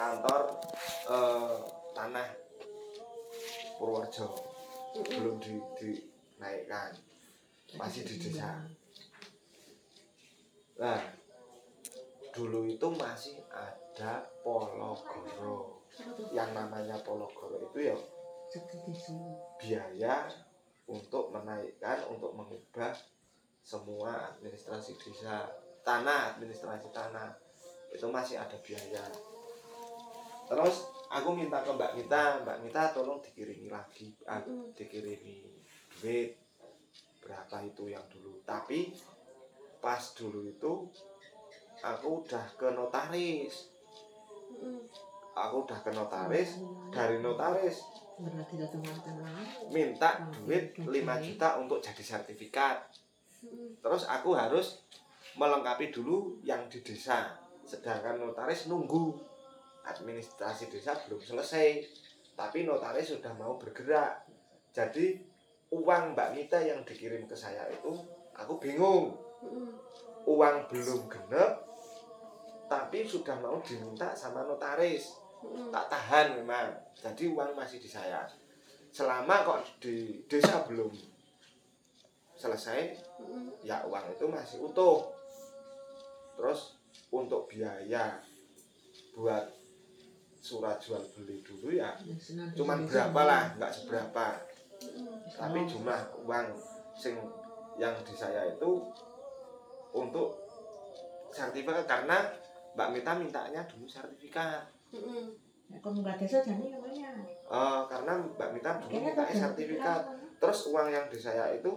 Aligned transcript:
kantor 0.00 0.42
eh, 1.12 1.56
tanah 1.92 2.28
Purworejo. 3.76 4.32
Belum 4.96 5.36
di, 5.38 5.60
dinaikkan 5.76 6.96
masih 7.76 8.02
di 8.08 8.16
desa. 8.16 8.64
Nah 10.80 11.00
dulu 12.32 12.64
itu 12.64 12.88
masih 12.96 13.44
ada 13.52 14.24
Pologoro. 14.40 15.84
Yang 16.32 16.50
namanya 16.56 16.96
Pologoro 17.04 17.68
itu 17.70 17.92
ya 17.92 17.96
biaya 19.60 20.26
untuk 20.90 21.30
menaikkan 21.30 22.02
untuk 22.08 22.34
mengubah 22.34 22.96
semua 23.60 24.32
administrasi 24.34 24.96
desa. 24.96 25.44
Tanah 25.84 26.34
administrasi 26.34 26.88
tanah. 26.90 27.36
Itu 27.90 28.06
masih 28.10 28.38
ada 28.38 28.54
biaya 28.62 29.02
terus 30.50 30.90
aku 31.06 31.30
minta 31.30 31.62
ke 31.62 31.70
Mbak 31.70 31.92
Mita 31.94 32.42
Mbak 32.42 32.58
Mita 32.66 32.82
tolong 32.90 33.22
dikirimi 33.22 33.70
lagi 33.70 34.10
ah, 34.26 34.42
dikirimi 34.74 35.46
duit 36.02 36.40
berapa 37.20 37.62
itu 37.62 37.92
yang 37.92 38.02
dulu. 38.10 38.40
Tapi 38.42 38.90
pas 39.78 40.00
dulu 40.16 40.48
itu 40.48 40.72
aku 41.84 42.26
udah 42.26 42.44
ke 42.56 42.68
notaris. 42.72 43.70
Aku 45.30 45.62
udah 45.62 45.78
ke 45.78 45.94
notaris 45.94 46.58
dari 46.90 47.22
notaris 47.22 47.86
berarti 48.20 48.60
datang 48.60 48.84
tengah 48.84 49.32
minta 49.72 50.28
duit 50.28 50.76
5 50.76 50.92
juta 51.24 51.56
untuk 51.56 51.80
jadi 51.80 52.02
sertifikat. 52.04 52.90
Terus 53.80 54.04
aku 54.04 54.36
harus 54.36 54.84
melengkapi 55.40 55.88
dulu 55.88 56.36
yang 56.44 56.68
di 56.68 56.84
desa. 56.84 57.40
Sedangkan 57.64 58.20
notaris 58.20 58.68
nunggu 58.68 59.16
administrasi 59.92 60.70
desa 60.70 60.94
belum 61.06 61.20
selesai 61.20 61.84
tapi 62.38 62.64
notaris 62.64 63.12
sudah 63.12 63.36
mau 63.36 63.60
bergerak. 63.60 64.24
Jadi 64.72 65.20
uang 65.76 66.16
Mbak 66.16 66.30
Mita 66.32 66.58
yang 66.62 66.80
dikirim 66.88 67.28
ke 67.28 67.36
saya 67.36 67.68
itu 67.68 67.92
aku 68.32 68.56
bingung. 68.56 69.12
Uang 70.24 70.56
belum 70.72 71.04
genep 71.10 71.68
tapi 72.70 73.02
sudah 73.02 73.36
mau 73.42 73.60
diminta 73.60 74.16
sama 74.16 74.46
notaris. 74.46 75.20
Tak 75.68 75.86
tahan 75.92 76.40
memang 76.40 76.72
jadi 76.96 77.28
uang 77.28 77.52
masih 77.52 77.76
di 77.76 77.90
saya. 77.90 78.24
Selama 78.88 79.44
kok 79.44 79.60
di 79.82 80.24
desa 80.24 80.64
belum 80.64 80.90
selesai 82.40 82.96
ya 83.60 83.84
uang 83.84 84.16
itu 84.16 84.24
masih 84.24 84.64
utuh. 84.64 85.12
Terus 86.40 86.80
untuk 87.12 87.44
biaya 87.52 88.16
buat 89.12 89.59
surat 90.40 90.80
jual 90.80 91.04
beli 91.14 91.44
dulu 91.44 91.76
ya. 91.76 91.92
Cuman 92.56 92.88
berapa 92.88 93.20
lah 93.24 93.42
nggak 93.60 93.72
seberapa. 93.72 94.26
Tapi 95.36 95.58
jumlah 95.68 96.00
uang 96.24 96.48
sing 96.96 97.20
yang 97.76 97.94
di 98.04 98.14
saya 98.16 98.48
itu 98.48 98.70
untuk 99.92 100.36
sertifikat 101.30 101.84
karena 101.86 102.32
Mbak 102.74 102.88
Mita 102.96 103.12
mintanya 103.20 103.60
dulu 103.68 103.84
sertifikat. 103.84 104.64
Kalau 105.78 106.02
nggak 106.02 106.16
desa 106.18 106.42
jadi 106.42 106.74
namanya. 106.74 107.10
Eh, 107.28 107.80
karena 107.86 108.12
Mbak 108.18 108.50
Mita 108.56 108.70
dulu 108.82 108.90
minta 108.90 109.22
tak 109.22 109.36
sertifikat. 109.36 110.02
terus 110.40 110.72
uang 110.72 110.88
yang 110.88 111.04
di 111.12 111.20
saya 111.20 111.52
itu 111.52 111.68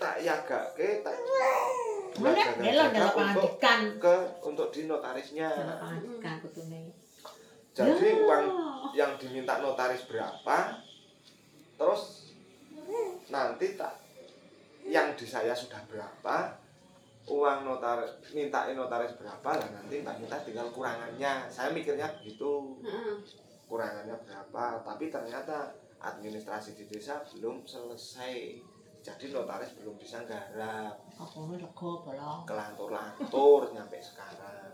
tak 0.00 0.24
yagake 0.24 1.04
tak 1.04 1.12
pendidikan. 3.12 3.80
ke 3.96 4.14
untuk 4.44 4.68
di 4.72 4.84
notarisnya 4.84 5.48
kutune. 6.44 6.92
jadi 7.72 8.04
Ya. 8.04 8.20
uang 8.20 8.44
yang 8.92 9.12
diminta 9.16 9.64
notaris 9.64 10.04
berapa 10.04 10.76
terus 11.80 12.32
nanti 13.32 13.74
tak 13.74 13.96
yang 14.84 15.16
di 15.16 15.24
saya 15.24 15.56
sudah 15.56 15.80
berapa 15.88 16.58
uang 17.30 17.58
notar 17.64 18.02
mintain 18.34 18.74
notaris 18.74 19.14
berapa 19.14 19.50
lah 19.56 19.68
nanti 19.70 20.02
mbak 20.02 20.18
minta 20.18 20.36
tinggal 20.42 20.68
kurangannya 20.74 21.46
saya 21.46 21.70
mikirnya 21.70 22.10
begitu 22.18 22.76
kurangannya 23.70 24.18
berapa 24.26 24.82
tapi 24.82 25.06
ternyata 25.06 25.70
administrasi 26.02 26.74
di 26.74 26.84
desa 26.90 27.22
belum 27.30 27.62
selesai 27.62 28.58
jadi 29.02 29.34
notaris 29.34 29.74
belum 29.82 29.98
bisa 29.98 30.22
garap. 30.22 30.94
Aku 31.18 31.50
lego 31.50 32.06
kelantur-lantur 32.46 33.74
nyampe 33.74 33.98
sekarang. 33.98 34.70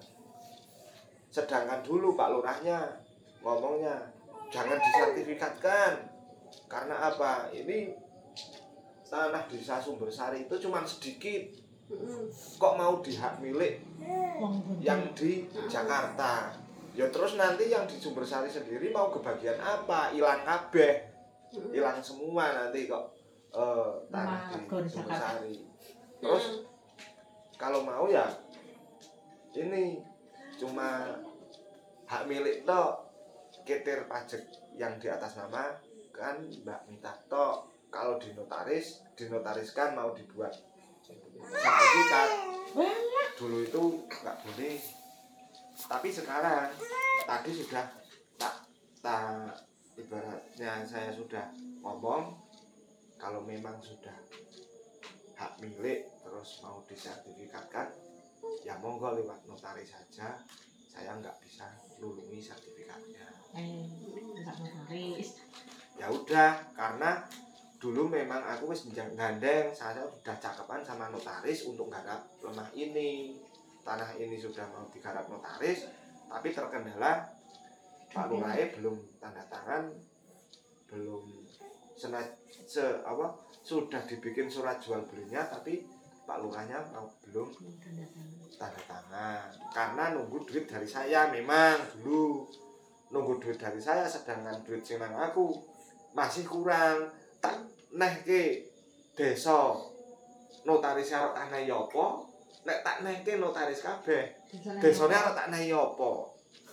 Sedangkan 1.32 1.80
dulu 1.80 2.12
Pak 2.12 2.36
Lurahnya 2.36 3.00
ngomongnya 3.40 3.96
jangan 4.52 4.76
disertifikatkan. 4.76 6.12
Karena 6.68 7.08
apa? 7.08 7.48
Ini 7.56 7.96
tanah 9.08 9.48
desa 9.48 9.80
Sumbersari 9.80 10.44
itu 10.44 10.60
cuma 10.60 10.84
sedikit. 10.84 11.48
Kok 12.60 12.76
mau 12.76 13.00
dihak 13.00 13.40
milik 13.40 13.80
Wong 14.36 14.60
bunyi. 14.60 14.84
yang 14.84 15.00
di 15.16 15.48
Jakarta? 15.72 16.52
Ya 16.92 17.08
terus 17.08 17.40
nanti 17.40 17.72
yang 17.72 17.88
di 17.88 17.96
Sumbersari 17.96 18.52
sendiri 18.52 18.92
mau 18.92 19.08
kebagian 19.08 19.56
apa? 19.56 20.12
Hilang 20.12 20.44
kabeh. 20.44 21.08
Hilang 21.72 22.04
semua 22.04 22.52
nanti 22.52 22.84
kok 22.84 23.17
eh, 23.58 23.92
tanah 24.14 24.40
di 25.42 25.54
terus 26.18 26.44
kalau 27.58 27.82
mau 27.82 28.06
ya 28.06 28.26
ini 29.58 29.98
cuma 30.58 31.18
hak 32.06 32.22
milik 32.30 32.62
tok. 32.62 33.06
Ketir 33.66 34.08
pajak 34.08 34.48
yang 34.80 34.96
di 34.96 35.12
atas 35.12 35.36
nama 35.36 35.76
kan 36.14 36.40
Mbak 36.40 36.80
Mita 36.88 37.12
tok. 37.28 37.68
Kalau 37.88 38.16
di 38.16 38.32
notaris 38.32 39.04
dinotariskan 39.12 39.96
mau 39.96 40.12
dibuat. 40.16 40.54
Sertifikat 41.38 42.30
dulu 43.36 43.58
itu 43.64 43.82
nggak 44.08 44.36
boleh. 44.44 44.76
Tapi 45.78 46.08
sekarang 46.08 46.68
tadi 47.24 47.50
sudah 47.52 47.86
tak 48.40 48.54
tak 49.04 49.52
ibaratnya 49.96 50.84
saya 50.84 51.10
sudah 51.12 51.48
ngomong 51.80 52.47
kalau 53.18 53.42
memang 53.42 53.76
sudah 53.82 54.14
hak 55.38 55.52
milik 55.58 56.06
terus 56.22 56.62
mau 56.62 56.82
disertifikatkan 56.86 57.90
ya 58.62 58.78
monggo 58.78 59.18
lewat 59.18 59.42
notaris 59.44 59.90
saja. 59.90 60.38
Saya 60.88 61.14
nggak 61.18 61.36
bisa 61.42 61.66
lulungi 62.02 62.42
sertifikatnya. 62.42 63.26
Eh, 63.54 63.86
notaris. 64.38 65.42
ya 65.98 66.06
udah 66.06 66.62
karena 66.78 67.26
dulu 67.82 68.06
memang 68.06 68.38
aku 68.38 68.70
wis 68.70 68.86
gandeng 68.94 69.74
saya 69.74 70.06
sudah 70.06 70.38
cakepan 70.38 70.82
sama 70.86 71.10
notaris 71.10 71.66
untuk 71.66 71.90
garap 71.90 72.22
lemah 72.42 72.70
ini. 72.74 73.38
Tanah 73.82 74.14
ini 74.20 74.36
sudah 74.38 74.68
mau 74.70 74.86
digarap 74.90 75.26
notaris 75.26 75.86
tapi 76.28 76.52
terkendala 76.52 77.24
Pak 78.12 78.26
Lurai 78.28 78.72
belum 78.76 78.96
tanda 79.16 79.44
tangan 79.48 79.88
belum 80.88 81.47
se 81.98 82.86
apa? 83.02 83.26
Sudah 83.66 84.00
dibikin 84.06 84.46
surat 84.48 84.78
jual 84.78 85.02
belinya 85.10 85.44
tapi 85.50 85.82
Pak 86.28 86.44
Lurahnya 86.44 86.84
belum 87.24 87.48
Tanda 88.58 88.80
tangan. 88.90 89.48
karena 89.70 90.04
nunggu 90.18 90.42
duit 90.44 90.68
dari 90.68 90.84
saya 90.88 91.30
memang 91.32 91.78
dulu. 91.98 92.44
Nunggu 93.08 93.40
duit 93.40 93.56
dari 93.56 93.80
saya 93.80 94.04
sedangkan 94.04 94.60
duit 94.66 94.84
sing 94.84 95.00
nang 95.00 95.16
aku 95.16 95.56
masih 96.12 96.44
kurang. 96.44 97.08
Tak 97.40 97.54
neh 97.94 98.14
ke 98.26 98.66
desa. 99.16 99.72
Notaris 100.66 101.14
arep 101.14 101.32
tak 101.32 101.46
neh 101.48 101.70
apa? 101.70 102.06
Nek 102.66 102.78
tak 102.84 102.96
neh 103.06 103.16
ke 103.24 103.40
notaris 103.40 103.80
kabeh. 103.80 104.36
Desane 104.82 105.14
arep 105.16 105.32
tak 105.32 105.48
neh 105.48 105.72
apa? 105.72 106.12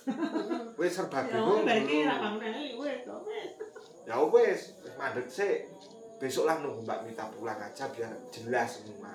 Wis 0.78 0.92
serba 0.94 1.24
bingung 1.26 1.66
berarti 1.66 1.96
ra 2.06 2.30
wis. 2.78 3.65
Ya 4.06 4.22
wis 4.30 4.78
mandek 4.94 5.26
sik. 5.26 5.68
Besok 6.16 6.48
lah 6.48 6.64
nunggu 6.64 6.80
Mbak 6.88 7.00
Mita 7.04 7.28
pulang 7.28 7.60
aja 7.60 7.84
biar 7.92 8.08
jelas 8.32 8.80
semua. 8.80 9.12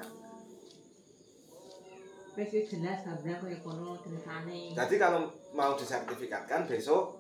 Wis 2.38 2.52
jelas 2.70 3.02
gambar 3.02 3.36
koyo 3.42 3.58
kono 3.66 3.98
ceritane. 4.06 4.78
Jadi 4.78 4.96
kalau 5.02 5.32
mau 5.58 5.74
disertifikatkan 5.74 6.70
besok 6.70 7.18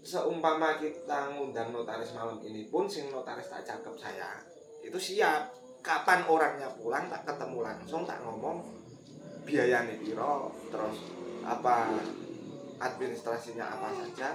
seumpama 0.00 0.80
kita 0.80 1.36
ngundang 1.36 1.76
notaris 1.76 2.16
malam 2.16 2.40
ini 2.40 2.72
pun 2.72 2.88
sing 2.88 3.12
notaris 3.12 3.52
tak 3.52 3.66
cakep 3.66 3.94
saya 3.98 4.40
itu 4.80 4.96
siap. 4.96 5.52
Kapan 5.80 6.28
orangnya 6.28 6.68
pulang 6.76 7.08
tak 7.08 7.24
ketemu 7.24 7.64
langsung 7.64 8.04
tak 8.04 8.20
ngomong 8.20 8.60
biayanya 9.48 9.96
piro 9.96 10.52
terus 10.68 11.08
apa 11.40 11.88
administrasinya 12.76 13.64
apa 13.64 13.88
saja 13.96 14.28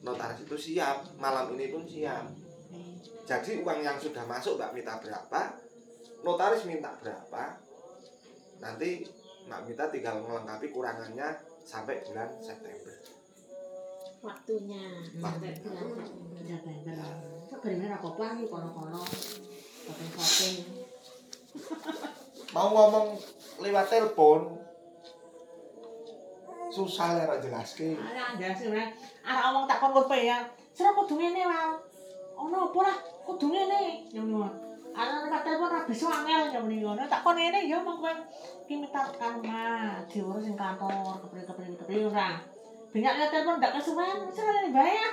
notaris 0.00 0.40
itu 0.44 0.56
siap 0.56 1.04
malam 1.20 1.52
ini 1.56 1.72
pun 1.72 1.84
siap. 1.84 2.26
Jadi 3.28 3.62
uang 3.62 3.80
yang 3.84 3.94
sudah 4.00 4.26
masuk 4.26 4.58
Mbak 4.58 4.70
minta 4.74 4.94
berapa? 4.98 5.40
Notaris 6.26 6.66
minta 6.66 6.90
berapa? 6.98 7.62
Nanti 8.60 9.06
Mbak 9.46 9.60
Mita 9.66 9.84
tinggal 9.90 10.20
melengkapi 10.22 10.70
kurangannya 10.74 11.38
sampai 11.62 12.02
bulan 12.06 12.28
September. 12.42 12.94
Waktunya. 14.20 14.84
Sampai 15.16 15.50
bulan 15.62 15.86
September. 16.44 17.10
Sebenarnya 17.50 17.98
nih 18.00 18.46
kono-kono. 18.50 19.02
Shopping-shopping. 19.86 20.56
mau 22.50 22.70
ngomong 22.74 23.18
lewat 23.62 23.86
telepon 23.90 24.58
susah 26.70 27.18
lah 27.18 27.24
rak 27.26 27.38
jelaske 27.42 27.98
Ada 27.98 28.38
ada 28.38 28.48
sih 28.54 28.70
nek 28.70 28.94
arek 29.26 29.44
omong 29.50 29.66
tak 29.66 29.82
kon 29.82 29.90
kowe 29.90 30.14
ya. 30.14 30.38
Sira 30.70 30.94
kudu 30.94 31.18
ngene 31.18 31.42
wae. 31.50 31.74
Ono 32.38 32.70
apa 32.70 32.78
lah 32.86 32.96
kudu 33.26 33.46
ngene. 33.50 34.06
Ngono. 34.14 34.46
Arek 34.94 35.26
nek 35.26 35.42
telepon 35.42 35.70
ra 35.74 35.80
bisa 35.84 36.06
angel 36.06 36.42
ya 36.54 36.58
muni 36.62 36.78
ngono. 36.80 37.02
Tak 37.10 37.26
kon 37.26 37.34
ngene 37.34 37.66
ya 37.66 37.82
mong 37.82 37.98
kowe 37.98 38.14
ki 38.70 38.74
minta 38.78 39.02
kan 39.18 39.42
mah 39.42 40.06
diurus 40.06 40.46
sing 40.46 40.54
kantor 40.54 41.18
kepri-kepri 41.26 41.74
kepri 41.74 42.06
ora. 42.06 42.38
Banyak 42.90 43.14
lihat 43.18 43.30
telepon 43.34 43.58
ndak 43.58 43.74
kesuwen, 43.74 44.18
sira 44.30 44.50
ngene 44.54 44.70
bae 44.70 44.94
ya. 44.94 45.10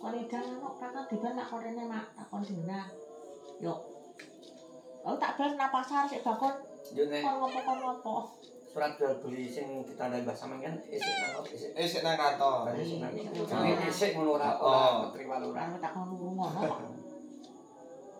Kon 0.00 0.14
idang 0.16 0.46
kok 0.62 0.74
kakak 0.80 1.04
diban 1.12 1.32
nak 1.36 1.46
kon 1.52 1.60
rene 1.60 1.84
mak 1.84 2.04
tak 2.16 2.26
kon 2.32 2.40
dina. 2.40 2.88
Yo. 3.60 3.74
Aku 5.04 5.16
tak 5.20 5.36
bar 5.36 5.52
nang 5.56 5.72
pasar 5.72 6.04
sik 6.08 6.24
bakon 6.24 6.52
Yo 6.96 7.04
nek 7.12 7.20
kon 7.20 7.34
ngopo 7.44 7.58
kon 7.60 7.78
ngopo. 7.84 8.16
Surat 8.68 8.92
jual 9.00 9.16
beli 9.24 9.48
sing 9.48 9.80
ditandai 9.82 10.20
Mbah 10.22 10.36
Sameng 10.36 10.60
kan 10.60 10.74
isik 10.92 11.14
nang 11.24 11.40
isik. 11.48 11.70
Eh 11.72 11.88
sik 11.88 12.02
nang 12.04 12.20
kantor. 12.20 12.68
Isik 12.76 13.00
nang 13.00 13.12
Oh. 13.16 13.88
Isik 13.88 14.10
ngono 14.12 14.36
ora? 14.36 14.50
Oh. 14.60 14.68
ora 14.68 15.08
terima 15.16 15.40
lurah. 15.40 15.72
Tak 15.80 15.92
kon 15.96 16.12
ngono. 16.12 16.46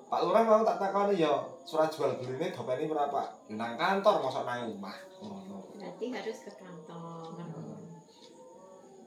Pak 0.09 0.25
Lurah 0.25 0.41
mau 0.41 0.65
tak 0.65 0.81
takoni 0.81 1.21
ya 1.21 1.37
surat 1.69 1.93
jual 1.93 2.17
beli 2.17 2.41
ini 2.41 2.49
dopeni 2.49 2.89
berapa 2.89 3.29
nang 3.53 3.77
kantor 3.77 4.25
mosok 4.25 4.49
nang 4.49 4.73
omah. 4.73 4.97
Ngono. 5.21 5.69
Berarti 5.77 6.05
harus 6.17 6.39
ke 6.49 6.53
kantor. 6.57 7.29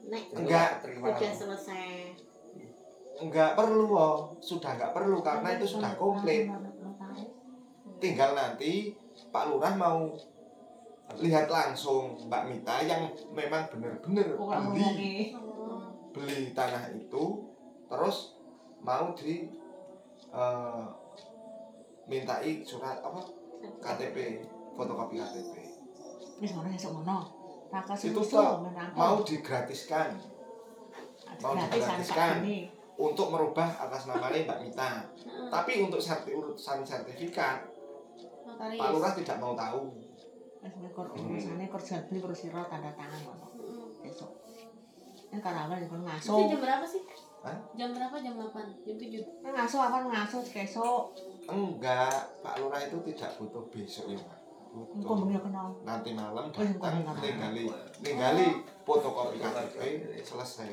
Nek 0.06 0.24
Enggak. 0.30 0.70
terima 0.86 1.10
udah 1.10 1.18
lurah. 1.18 1.34
selesai. 1.34 1.90
Enggak 3.18 3.58
perlu 3.58 3.90
oh. 3.90 4.30
Sudah 4.38 4.78
enggak 4.78 4.94
perlu 4.94 5.18
karena 5.26 5.58
itu 5.58 5.66
sudah 5.66 5.90
komplit. 5.98 6.46
Tinggal 7.98 8.38
nanti 8.38 8.94
Pak 9.34 9.50
Lurah 9.50 9.74
mau 9.74 10.10
lihat 11.20 11.46
langsung 11.50 12.16
Mbak 12.30 12.42
Mita 12.48 12.76
yang 12.86 13.10
memang 13.34 13.68
benar-benar 13.68 14.32
Kok 14.32 14.72
beli. 14.72 15.36
oh, 15.36 15.82
beli 16.14 16.56
tanah 16.56 16.88
itu 16.94 17.24
terus 17.90 18.38
mau 18.80 19.12
di 19.12 19.50
eh, 20.32 20.84
mintai 22.08 22.64
surat 22.64 22.98
apa? 23.04 23.20
KTP 23.62 24.42
fotokopi 24.74 25.20
KTP 25.20 25.54
Wis 26.42 26.50
ngono 26.58 26.68
esuk 26.74 26.90
ngono. 26.90 27.18
Tak 27.70 27.86
kasih 27.88 28.10
Itu 28.12 28.20
toh, 28.26 28.66
mau 28.98 29.22
digratiskan. 29.22 30.18
Mau 31.40 31.54
digratiskan. 31.54 32.42
untuk 32.98 33.32
merubah 33.32 33.64
atas 33.80 34.10
namanya 34.10 34.42
Mbak 34.44 34.58
Mita. 34.66 35.06
Tapi 35.48 35.80
untuk 35.80 36.02
sertifikat 36.02 37.72
notaris 38.44 38.78
Pak 38.78 38.88
Lurah 38.92 39.12
tidak 39.16 39.36
mau 39.40 39.54
tahu 39.56 40.01
Wis 40.62 40.74
mikir 40.78 41.06
urusane 41.10 41.66
kerja 41.66 41.96
beli 42.06 42.18
terus 42.22 42.38
sira 42.38 42.62
tanda 42.70 42.90
tangan 42.94 43.20
ngono. 43.26 43.46
Heeh. 43.58 44.08
Esuk. 44.10 44.30
Ini 45.32 45.40
karawan 45.42 45.80
kon 45.80 45.86
itu 45.88 45.96
ngaso. 46.06 46.34
jam 46.46 46.60
berapa 46.60 46.84
sih 46.86 47.02
Hah? 47.42 47.58
jam 47.74 47.90
berapa 47.90 48.14
jam 48.22 48.38
8 48.38 48.86
jam 48.86 48.94
7 48.94 49.42
Ngaso 49.42 49.76
apa 49.82 49.98
ngaso 50.06 50.38
kesuk. 50.46 51.04
enggak 51.50 52.38
Pak 52.38 52.54
Lurah 52.62 52.78
itu 52.86 53.02
tidak 53.10 53.34
butuh 53.34 53.66
besok 53.66 54.14
ya 54.14 54.20
Pak 54.22 54.38
butuh 54.70 55.26
nanti 55.82 56.10
malam 56.14 56.48
Oh, 56.48 56.62
engko 56.62 56.86
datang 56.86 57.18
ninggali 57.18 57.66
ninggali 57.98 58.46
fotokopi 58.86 59.42
KTP 59.42 59.76
selesai 60.22 60.70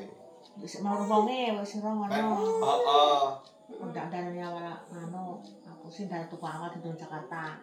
Wis 0.60 0.78
mau 0.84 1.02
wonge 1.04 1.56
wis 1.58 1.68
sira 1.74 1.90
kan 1.90 1.96
ngono. 1.96 2.38
oh, 2.62 2.80
oh. 2.86 3.26
Ndak 3.70 4.12
ada 4.12 4.18
awal 4.50 4.66
ngono. 4.92 5.40
Aku 5.66 5.86
sih 5.88 6.04
dari 6.10 6.26
tuku 6.28 6.42
awal 6.44 6.68
di 6.74 6.80
Jakarta. 6.84 7.58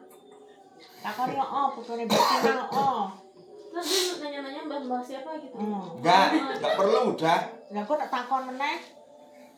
Takon 1.00 1.28
yo 1.32 1.42
oh 1.42 1.68
putune 1.72 2.04
Betina 2.04 2.64
oh. 2.68 3.06
terus 3.68 3.88
dia 3.88 4.14
nanya-nanya 4.20 4.62
mbah-mbah 4.66 5.02
siapa 5.02 5.30
gitu 5.38 5.56
Oh. 5.56 5.98
enggak 5.98 6.26
enggak 6.34 6.74
perlu 6.76 7.14
udah 7.14 7.40
Lah 7.68 7.84
kok 7.84 7.98
tak 7.98 8.10
takon 8.10 8.44
meneh. 8.48 8.78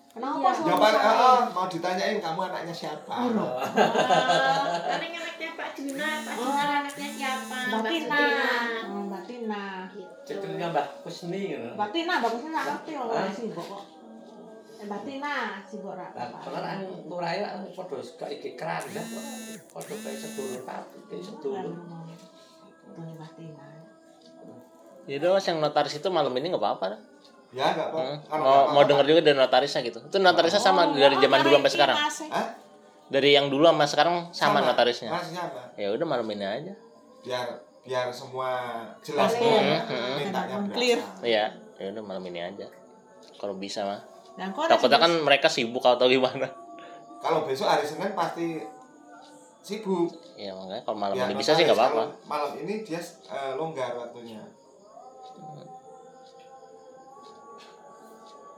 Kenapa 0.09 0.41
Iya. 0.41 0.49
sih? 0.51 0.63
jawaban 0.65 0.93
oh, 0.97 1.13
oh, 1.21 1.39
mau 1.53 1.65
ditanyain 1.69 2.17
kamu 2.17 2.39
anaknya 2.43 2.73
siapa 2.73 3.13
Oh. 3.13 3.29
Oh, 3.29 3.61
anaknya 4.89 5.19
Pak 5.53 5.69
Juna, 5.77 6.09
Pak 6.25 6.33
Oh. 6.33 6.43
Juna 6.49 6.63
anaknya 6.81 7.09
siapa? 7.13 7.57
Mbak 7.69 7.83
Tina. 7.85 8.21
Oh, 8.89 9.01
Mbak 9.05 9.23
Tina. 9.23 9.63
Gitu. 9.93 10.11
Cetunya 10.25 10.67
Mbah 10.67 10.85
Kusni. 10.99 11.43
Mbak 11.77 11.89
Tina, 11.93 12.13
Mbak 12.19 12.29
Kusni 12.33 12.49
nggak 12.49 12.65
ngerti 12.65 12.91
loh, 12.97 13.07
Hah? 13.13 13.29
sibuk 13.29 13.65
kok. 13.69 13.83
Eh, 14.79 14.85
Mbak 14.89 15.01
Tina, 15.05 15.35
sibuk 15.63 15.93
ra. 15.93 16.07
Lah 16.09 16.27
lurah 17.37 17.53
ya 17.61 17.69
padha 17.77 18.01
gak 18.17 18.29
iki 18.31 18.57
keran 18.57 18.81
ya. 18.89 19.03
Padha 19.69 19.93
kayak 19.93 20.17
sedulur 20.17 20.59
Pak, 20.63 20.81
kayak 21.07 21.21
sedulur. 21.21 21.73
Tuh 22.89 23.03
Mbak 23.05 23.29
Tina. 23.37 23.65
Yaudah 25.05 25.29
mas 25.35 25.45
yang 25.45 25.57
notaris 25.57 25.93
itu 25.93 26.07
malam 26.09 26.33
ini 26.33 26.49
nggak 26.49 26.61
apa-apa 26.61 26.85
dah. 26.93 27.01
ya 27.49 27.73
enggak 27.73 27.89
apa 27.89 27.97
Hmm. 27.97 28.17
Mau, 28.29 28.37
nggak 28.37 28.45
mau 28.45 28.53
apa-apa, 28.77 28.85
denger 28.85 29.05
juga 29.09 29.21
dari 29.25 29.37
notarisnya 29.37 29.81
gitu. 29.81 29.99
Itu 30.05 30.17
notarisnya 30.21 30.61
sama 30.61 30.85
Oh, 30.85 30.93
dari 30.93 31.17
oh, 31.17 31.21
zaman 31.21 31.39
dulu 31.41 31.53
sampai 31.57 31.73
sekarang. 31.73 31.97
Hah? 32.29 32.47
Dari 33.09 33.29
yang 33.33 33.45
dulu 33.49 33.65
sama 33.65 33.85
sekarang 33.89 34.15
sama, 34.29 34.61
notarisnya. 34.61 35.09
masih 35.09 35.33
sama 35.33 35.61
Ya 35.73 35.89
udah 35.89 36.05
malam 36.05 36.29
ini 36.29 36.45
aja. 36.45 36.73
biar 37.19 37.47
biar 37.81 38.07
semua 38.13 38.49
jelas 39.01 39.33
pokoknya 39.33 39.81
Hmm, 39.89 40.13
mintanya 40.21 40.55
hmm. 40.61 40.71
Clear. 40.71 40.99
Iya, 41.25 41.45
ya 41.81 41.85
udah 41.89 42.03
malam 42.05 42.23
ini 42.29 42.39
aja. 42.39 42.69
Kalau 43.41 43.57
bisa 43.57 43.81
mah. 43.83 44.01
Nah, 44.37 44.53
kok 44.53 44.69
Takutnya 44.69 45.01
kan 45.01 45.11
mereka 45.19 45.49
sibuk 45.49 45.81
atau 45.81 46.05
gimana. 46.05 46.47
Kalau 47.19 47.43
besok 47.43 47.67
hari 47.67 47.83
Senin 47.83 48.15
pasti 48.15 48.63
sibuk. 49.59 50.09
Ya 50.39 50.55
makanya 50.55 50.83
kalau 50.87 50.97
malam 50.97 51.15
Biar 51.19 51.27
ini 51.29 51.35
bisa 51.35 51.51
sih 51.51 51.63
nggak 51.67 51.77
apa-apa. 51.77 52.03
malam 52.25 52.51
ini 52.63 52.81
dia 52.87 52.99
eh, 53.29 53.53
longgar 53.59 53.91
waktunya. 53.99 54.41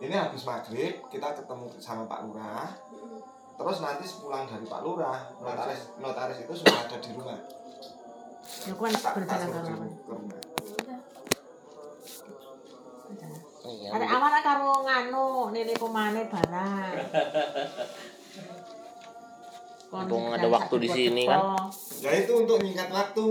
Ini 0.01 0.15
habis 0.17 0.41
maghrib 0.45 0.97
kita 1.13 1.27
ketemu 1.37 1.65
sama 1.77 2.09
Pak 2.09 2.25
Lurah. 2.25 2.69
Terus 3.57 3.77
nanti 3.85 4.05
sepulang 4.05 4.49
dari 4.49 4.65
Pak 4.65 4.81
Lurah 4.81 5.19
notaris 5.37 5.93
notaris 6.01 6.41
itu 6.41 6.53
sudah 6.53 6.85
ada 6.85 6.97
di 6.97 7.09
rumah. 7.13 7.37
Ya, 8.61 8.73
tak 8.77 9.13
berjalan 9.17 9.47
ke 9.49 9.59
rumah. 9.61 9.89
Iya, 13.61 13.93
Ada 13.93 14.05
aman 14.17 14.41
karo 14.41 14.73
nganu 14.81 15.53
nilai 15.53 15.77
pemane 15.77 16.25
barang. 16.25 16.93
Mumpung 19.91 20.31
ada 20.31 20.47
waktu 20.47 20.75
di 20.79 20.89
sini 20.89 21.23
kan. 21.27 21.67
ya 21.99 22.15
itu 22.15 22.31
untuk 22.31 22.63
nyingkat 22.63 22.87
waktu 22.87 23.21